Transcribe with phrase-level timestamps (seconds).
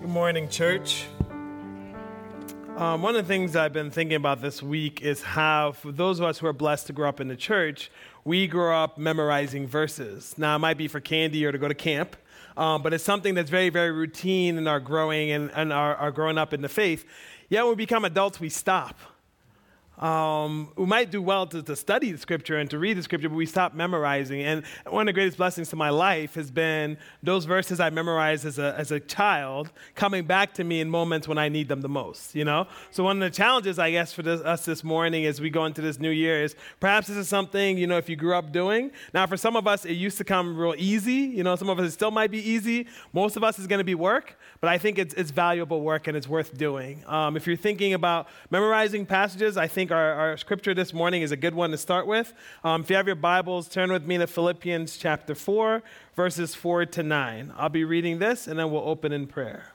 [0.00, 1.06] Good morning, church.
[2.76, 6.20] Um, one of the things I've been thinking about this week is how, for those
[6.20, 7.90] of us who are blessed to grow up in the church,
[8.24, 10.36] we grow up memorizing verses.
[10.38, 12.14] Now, it might be for candy or to go to camp,
[12.56, 16.12] um, but it's something that's very, very routine in our growing and, and our, our
[16.12, 17.04] growing up in the faith.
[17.48, 19.00] Yet, when we become adults, we stop
[19.98, 23.28] um, we might do well to, to study the scripture and to read the scripture,
[23.28, 24.42] but we stop memorizing.
[24.42, 28.44] And one of the greatest blessings to my life has been those verses I memorized
[28.44, 31.80] as a, as a child coming back to me in moments when I need them
[31.80, 32.68] the most, you know?
[32.90, 35.64] So one of the challenges, I guess, for this, us this morning as we go
[35.64, 38.52] into this new year is perhaps this is something, you know, if you grew up
[38.52, 38.92] doing.
[39.12, 41.12] Now, for some of us, it used to come real easy.
[41.12, 42.86] You know, some of us, it still might be easy.
[43.12, 46.06] Most of us is going to be work, but I think it's, it's valuable work
[46.06, 47.02] and it's worth doing.
[47.06, 51.22] Um, if you're thinking about memorizing passages, I think think our, our scripture this morning
[51.22, 52.34] is a good one to start with.
[52.62, 55.82] Um, if you have your Bibles, turn with me to Philippians chapter 4,
[56.14, 57.54] verses 4 to 9.
[57.56, 59.72] I'll be reading this and then we'll open in prayer.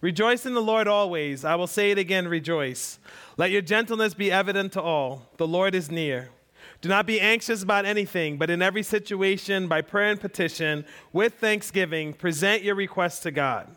[0.00, 1.44] Rejoice in the Lord always.
[1.44, 3.00] I will say it again, rejoice.
[3.36, 5.28] Let your gentleness be evident to all.
[5.36, 6.28] The Lord is near.
[6.80, 11.34] Do not be anxious about anything, but in every situation, by prayer and petition, with
[11.34, 13.76] thanksgiving, present your requests to God.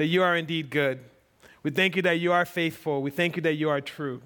[0.00, 0.98] that you are indeed good.
[1.62, 3.02] We thank you that you are faithful.
[3.02, 4.22] We thank you that you are true.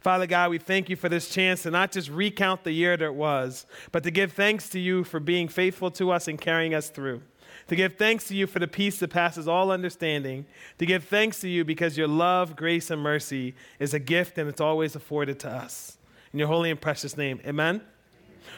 [0.00, 3.04] Father God, we thank you for this chance to not just recount the year that
[3.04, 6.74] it was, but to give thanks to you for being faithful to us and carrying
[6.74, 7.22] us through.
[7.68, 10.44] To give thanks to you for the peace that passes all understanding.
[10.78, 14.48] To give thanks to you because your love, grace, and mercy is a gift and
[14.48, 15.98] it's always afforded to us.
[16.32, 17.80] In your holy and precious name, amen.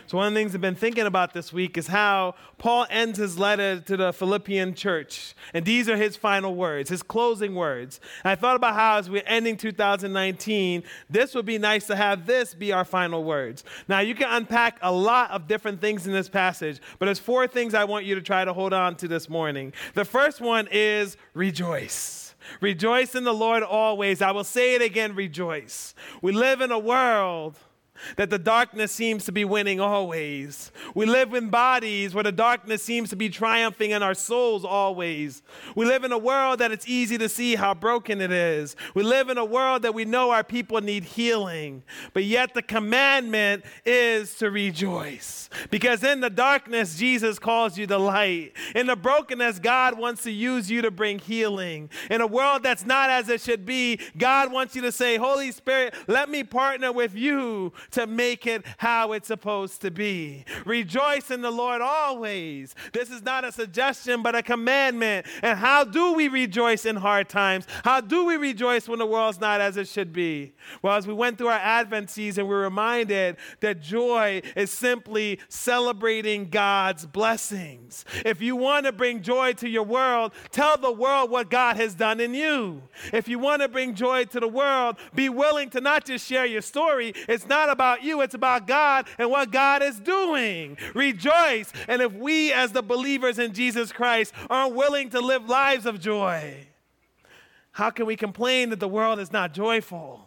[0.06, 3.18] So, one of the things I've been thinking about this week is how Paul ends
[3.18, 5.34] his letter to the Philippian church.
[5.52, 8.00] And these are his final words, his closing words.
[8.22, 12.26] And I thought about how, as we're ending 2019, this would be nice to have
[12.26, 13.64] this be our final words.
[13.88, 17.46] Now, you can unpack a lot of different things in this passage, but there's four
[17.46, 19.72] things I want you to try to hold on to this morning.
[19.94, 22.24] The first one is rejoice.
[22.60, 24.22] Rejoice in the Lord always.
[24.22, 25.94] I will say it again rejoice.
[26.22, 27.58] We live in a world
[28.16, 30.72] that the darkness seems to be winning always.
[30.94, 35.42] We live in bodies where the darkness seems to be triumphing in our souls always.
[35.74, 38.76] We live in a world that it's easy to see how broken it is.
[38.94, 41.82] We live in a world that we know our people need healing.
[42.12, 45.48] But yet the commandment is to rejoice.
[45.70, 48.52] Because in the darkness, Jesus calls you the light.
[48.74, 51.90] In the brokenness, God wants to use you to bring healing.
[52.10, 55.52] In a world that's not as it should be, God wants you to say, Holy
[55.52, 60.44] Spirit, let me partner with you to make it how it's supposed to be.
[60.64, 62.74] Rejoice in the Lord always.
[62.92, 65.26] This is not a suggestion, but a commandment.
[65.42, 67.66] And how do we rejoice in hard times?
[67.84, 70.54] How do we rejoice when the world's not as it should be?
[70.82, 76.48] Well, as we went through our Advent season, we're reminded that joy is simply celebrating
[76.48, 78.04] God's blessings.
[78.24, 81.94] If you want to bring joy to your world, tell the world what God has
[81.94, 82.82] done in you.
[83.12, 86.46] If you want to bring joy to the world, be willing to not just share
[86.46, 87.12] your story.
[87.28, 90.78] It's not about you, it's about God and what God is doing.
[90.94, 91.70] Rejoice.
[91.88, 96.00] And if we, as the believers in Jesus Christ, aren't willing to live lives of
[96.00, 96.66] joy,
[97.72, 100.26] how can we complain that the world is not joyful?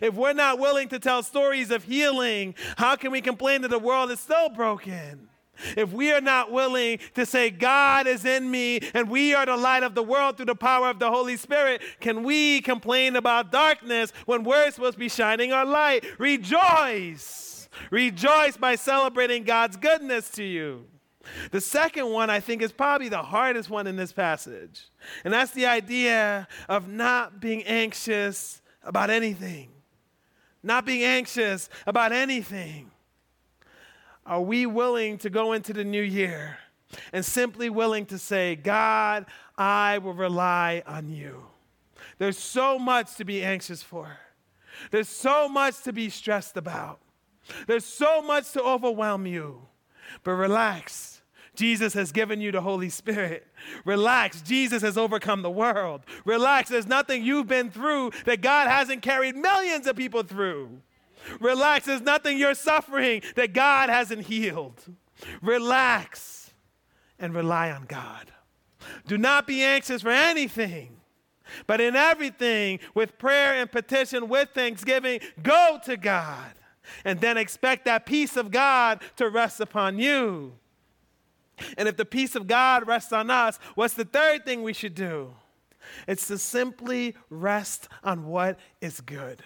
[0.00, 3.78] If we're not willing to tell stories of healing, how can we complain that the
[3.78, 5.28] world is still broken?
[5.76, 9.56] If we are not willing to say, God is in me and we are the
[9.56, 13.52] light of the world through the power of the Holy Spirit, can we complain about
[13.52, 16.04] darkness when we're supposed to be shining our light?
[16.18, 17.68] Rejoice.
[17.90, 20.86] Rejoice by celebrating God's goodness to you.
[21.50, 24.88] The second one, I think, is probably the hardest one in this passage.
[25.24, 29.70] And that's the idea of not being anxious about anything.
[30.62, 32.90] Not being anxious about anything.
[34.26, 36.58] Are we willing to go into the new year
[37.12, 39.26] and simply willing to say, God,
[39.56, 41.46] I will rely on you?
[42.18, 44.18] There's so much to be anxious for,
[44.90, 46.98] there's so much to be stressed about,
[47.66, 49.62] there's so much to overwhelm you.
[50.24, 51.22] But relax.
[51.54, 53.46] Jesus has given you the Holy Spirit.
[53.84, 54.42] Relax.
[54.42, 56.02] Jesus has overcome the world.
[56.24, 56.68] Relax.
[56.68, 60.82] There's nothing you've been through that God hasn't carried millions of people through.
[61.40, 61.86] Relax.
[61.86, 64.82] There's nothing you're suffering that God hasn't healed.
[65.42, 66.50] Relax
[67.18, 68.32] and rely on God.
[69.06, 70.96] Do not be anxious for anything.
[71.66, 76.52] But in everything, with prayer and petition, with thanksgiving, go to God.
[77.04, 80.54] And then expect that peace of God to rest upon you.
[81.78, 84.94] And if the peace of God rests on us, what's the third thing we should
[84.94, 85.34] do?
[86.06, 89.42] It's to simply rest on what is good.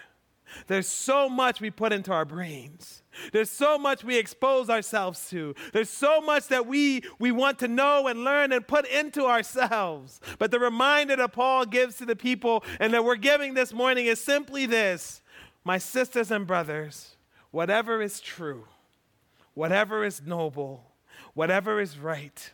[0.67, 3.02] There's so much we put into our brains.
[3.32, 5.55] There's so much we expose ourselves to.
[5.73, 10.20] There's so much that we, we want to know and learn and put into ourselves.
[10.38, 14.06] But the reminder that Paul gives to the people and that we're giving this morning
[14.06, 15.23] is simply this
[15.64, 17.17] My sisters and brothers,
[17.50, 18.64] whatever is true,
[19.55, 20.93] whatever is noble,
[21.35, 22.52] whatever is right,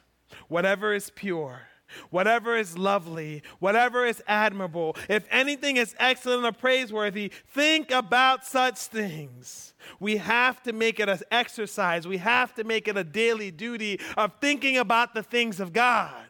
[0.49, 1.69] whatever is pure,
[2.11, 8.79] whatever is lovely, whatever is admirable, if anything is excellent or praiseworthy, think about such
[8.79, 9.75] things.
[10.01, 12.07] We have to make it an exercise.
[12.07, 16.27] We have to make it a daily duty of thinking about the things of God.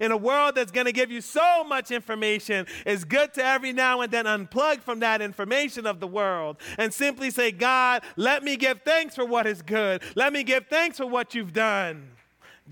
[0.00, 3.72] In a world that's going to give you so much information, it's good to every
[3.72, 8.42] now and then unplug from that information of the world and simply say, God, let
[8.42, 10.02] me give thanks for what is good.
[10.16, 12.10] Let me give thanks for what you've done.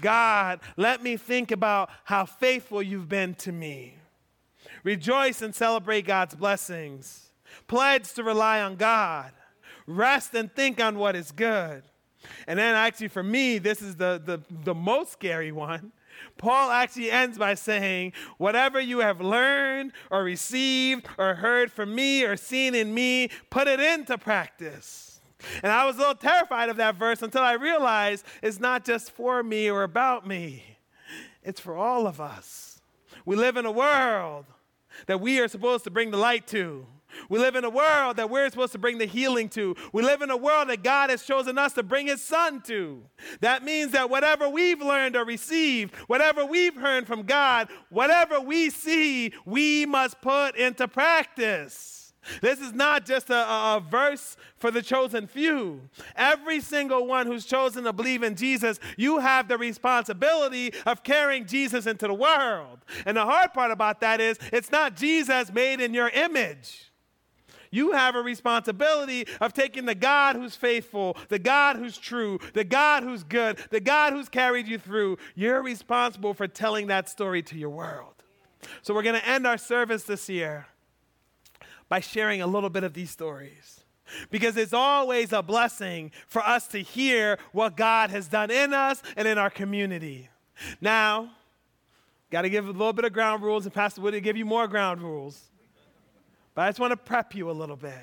[0.01, 3.97] God, let me think about how faithful you've been to me.
[4.83, 7.31] Rejoice and celebrate God's blessings.
[7.67, 9.33] Pledge to rely on God.
[9.87, 11.83] Rest and think on what is good.
[12.47, 15.93] And then, actually, for me, this is the, the, the most scary one.
[16.39, 22.25] Paul actually ends by saying, Whatever you have learned or received or heard from me
[22.25, 25.06] or seen in me, put it into practice.
[25.63, 29.11] And I was a little terrified of that verse until I realized it's not just
[29.11, 30.63] for me or about me,
[31.43, 32.81] it's for all of us.
[33.25, 34.47] We live in a world
[35.07, 36.87] that we are supposed to bring the light to.
[37.29, 39.75] We live in a world that we're supposed to bring the healing to.
[39.93, 43.03] We live in a world that God has chosen us to bring His Son to.
[43.41, 48.71] That means that whatever we've learned or received, whatever we've heard from God, whatever we
[48.71, 52.06] see, we must put into practice.
[52.41, 55.81] This is not just a, a, verse for the chosen few.
[56.15, 61.47] Every single one who's chosen to believe in Jesus, you have the responsibility of carrying
[61.47, 62.79] Jesus into the world.
[63.05, 66.91] And the hard part about that is it's not Jesus made in your image.
[67.71, 72.65] You have a responsibility of taking the God who's faithful, the God who's true, the
[72.65, 75.19] God who's good, the God who's carried you through.
[75.35, 78.15] You're responsible for telling that story to your world.
[78.83, 80.67] So we're going to end our service this year
[81.89, 83.81] by sharing a little bit of these stories.
[84.31, 89.03] Because it's always a blessing for us to hear what God has done in us
[89.17, 90.29] and in our community.
[90.81, 91.31] Now,
[92.31, 94.69] got to give a little bit of ground rules, and Pastor Woody give you more
[94.69, 95.41] ground rules.
[96.55, 97.99] But I just want to prep you a little bit.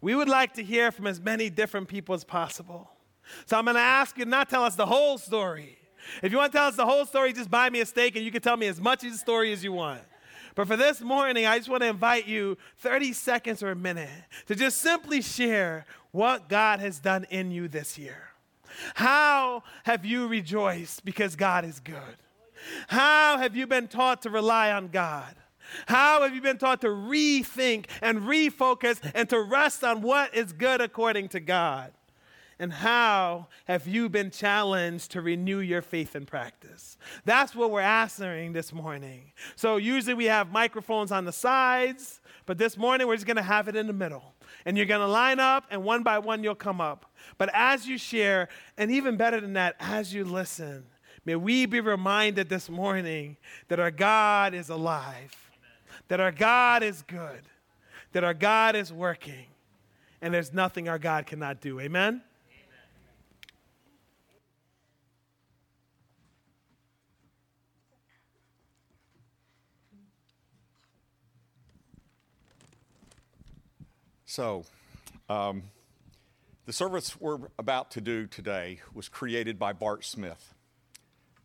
[0.00, 2.90] We would like to hear from as many different people as possible.
[3.46, 5.78] So I'm going to ask you not tell us the whole story.
[6.22, 8.24] If you want to tell us the whole story, just buy me a steak and
[8.24, 10.00] you can tell me as much of the story as you want.
[10.58, 14.10] But for this morning, I just want to invite you 30 seconds or a minute
[14.46, 18.30] to just simply share what God has done in you this year.
[18.96, 22.16] How have you rejoiced because God is good?
[22.88, 25.32] How have you been taught to rely on God?
[25.86, 30.52] How have you been taught to rethink and refocus and to rest on what is
[30.52, 31.92] good according to God?
[32.60, 36.98] And how have you been challenged to renew your faith and practice?
[37.24, 39.32] That's what we're answering this morning.
[39.54, 43.42] So, usually we have microphones on the sides, but this morning we're just going to
[43.42, 44.34] have it in the middle.
[44.64, 47.12] And you're going to line up, and one by one you'll come up.
[47.36, 50.84] But as you share, and even better than that, as you listen,
[51.24, 53.36] may we be reminded this morning
[53.68, 55.52] that our God is alive,
[56.08, 57.42] that our God is good,
[58.12, 59.46] that our God is working,
[60.20, 61.78] and there's nothing our God cannot do.
[61.78, 62.22] Amen?
[74.38, 74.62] So,
[75.28, 75.64] um,
[76.64, 80.54] the service we're about to do today was created by Bart Smith.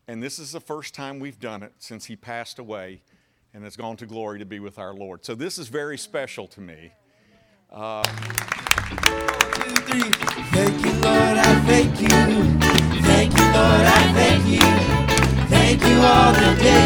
[0.06, 3.02] And this is the first time we've done it since he passed away
[3.52, 5.24] and has gone to glory to be with our Lord.
[5.24, 6.92] So, this is very special to me.
[7.68, 8.04] Uh,
[10.52, 12.08] thank you, Lord, I thank you.
[13.02, 15.48] Thank you, Lord, I thank you.
[15.48, 16.83] Thank you all the days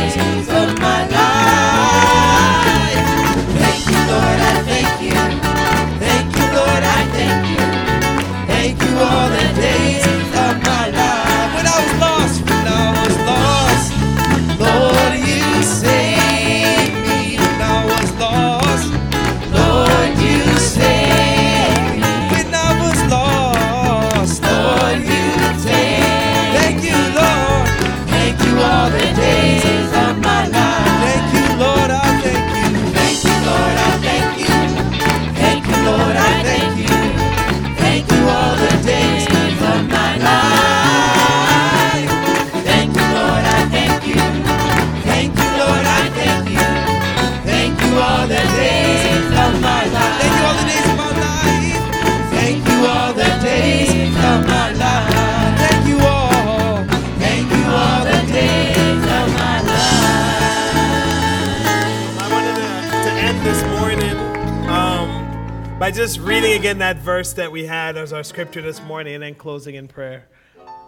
[65.79, 69.23] by just reading again that verse that we had as our scripture this morning and
[69.23, 70.27] then closing in prayer.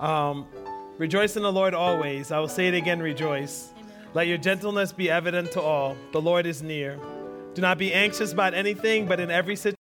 [0.01, 0.49] Um,
[0.99, 2.33] rejoice in the Lord always.
[2.33, 3.69] I will say it again, rejoice.
[4.15, 5.97] Let your gentleness be evident to all.
[6.11, 6.99] The Lord is near.
[7.55, 9.77] Do not be anxious about anything, but in every situation,